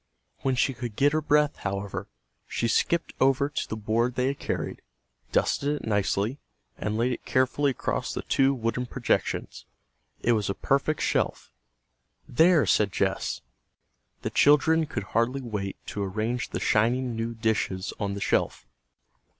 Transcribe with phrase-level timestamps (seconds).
[0.39, 2.07] When she could get her breath, however,
[2.47, 4.81] she skipped over to the board they had carried,
[5.31, 6.39] dusted it nicely,
[6.75, 9.65] and laid it carefully across the two wooden projections.
[10.23, 11.51] It was a perfect shelf.
[12.27, 13.41] "There!" said Jess.
[14.23, 18.65] The children could hardly wait to arrange the shining new dishes on the shelf.